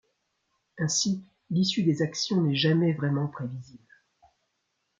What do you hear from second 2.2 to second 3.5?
n’est jamais vraiment